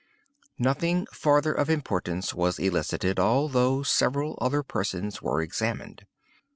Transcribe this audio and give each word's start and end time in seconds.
"Nothing 0.57 1.05
farther 1.11 1.53
of 1.53 1.69
importance 1.69 2.33
was 2.33 2.57
elicited, 2.57 3.19
although 3.19 3.83
several 3.83 4.35
other 4.41 4.63
persons 4.63 5.21
were 5.21 5.43
examined. 5.43 6.07